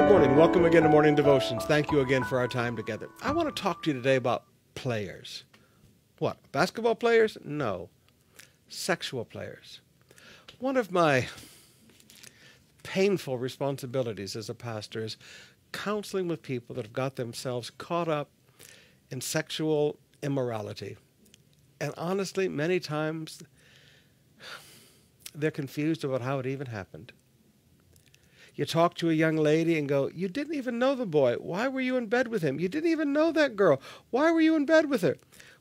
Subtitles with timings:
[0.00, 0.34] good morning.
[0.34, 1.66] Welcome again to Morning Devotions.
[1.66, 3.10] Thank you again for our time together.
[3.20, 5.44] I want to talk to you today about players.
[6.18, 6.38] What?
[6.52, 7.36] Basketball players?
[7.44, 7.90] No.
[8.66, 9.82] Sexual players.
[10.58, 11.28] One of my
[12.82, 15.18] painful responsibilities as a pastor is
[15.70, 18.30] counseling with people that have got themselves caught up
[19.10, 20.96] in sexual immorality.
[21.78, 23.42] And honestly, many times
[25.34, 27.12] they're confused about how it even happened.
[28.60, 31.36] You talk to a young lady and go, You didn't even know the boy.
[31.36, 32.60] Why were you in bed with him?
[32.60, 33.80] You didn't even know that girl.
[34.10, 35.16] Why were you in bed with her?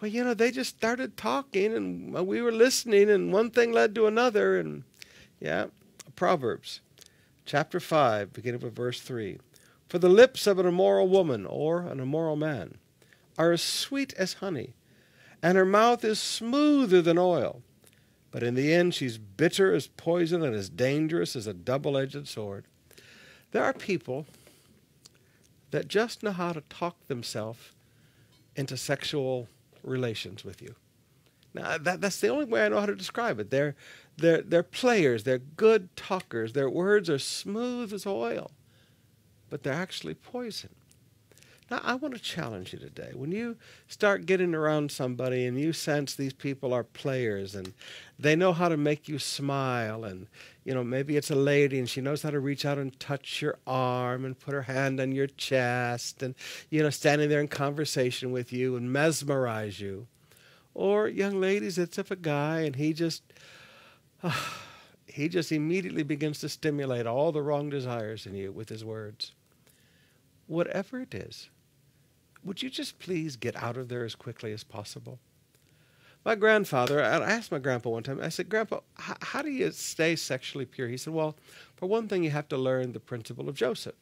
[0.00, 3.70] Well, you know, they just started talking and uh, we were listening, and one thing
[3.70, 4.58] led to another.
[4.58, 4.82] And
[5.38, 5.66] yeah,
[6.16, 6.80] Proverbs
[7.46, 9.38] chapter 5, beginning with verse 3.
[9.88, 12.78] For the lips of an immoral woman or an immoral man
[13.38, 14.74] are as sweet as honey,
[15.40, 17.62] and her mouth is smoother than oil.
[18.32, 22.26] But in the end, she's bitter as poison and as dangerous as a double edged
[22.26, 22.66] sword.
[23.52, 24.26] There are people
[25.70, 27.70] that just know how to talk themselves
[28.56, 29.48] into sexual
[29.82, 30.74] relations with you.
[31.54, 33.50] Now, that, that's the only way I know how to describe it.
[33.50, 33.74] They're,
[34.16, 38.52] they're, they're players, they're good talkers, their words are smooth as oil,
[39.48, 40.70] but they're actually poison.
[41.70, 43.12] Now, I want to challenge you today.
[43.14, 47.72] When you start getting around somebody and you sense these people are players and
[48.18, 50.26] they know how to make you smile, and
[50.64, 53.40] you know, maybe it's a lady and she knows how to reach out and touch
[53.40, 56.34] your arm and put her hand on your chest and,
[56.70, 60.08] you know, standing there in conversation with you and mesmerize you.
[60.74, 63.22] Or young ladies, it's if a guy and he just.
[64.22, 64.32] Uh,
[65.06, 69.32] he just immediately begins to stimulate all the wrong desires in you with his words.
[70.46, 71.50] Whatever it is,
[72.44, 75.18] would you just please get out of there as quickly as possible?
[76.24, 80.16] My grandfather, I asked my grandpa one time, I said, Grandpa, how do you stay
[80.16, 80.88] sexually pure?
[80.88, 81.36] He said, Well,
[81.76, 83.94] for one thing, you have to learn the principle of Joseph.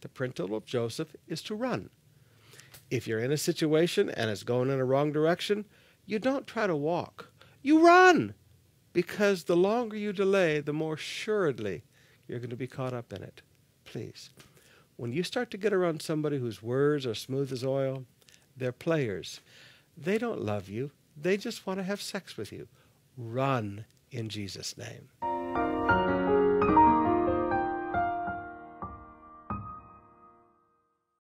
[0.00, 1.90] The principle of Joseph is to run.
[2.90, 5.64] If you're in a situation and it's going in a wrong direction,
[6.06, 7.30] you don't try to walk,
[7.62, 8.34] you run.
[8.92, 11.84] Because the longer you delay, the more assuredly
[12.26, 13.42] you're going to be caught up in it.
[13.84, 14.30] Please
[15.00, 18.04] when you start to get around somebody whose words are smooth as oil,
[18.54, 19.40] they're players.
[19.96, 22.68] They don't love you, they just want to have sex with you.
[23.16, 25.08] Run in Jesus' name.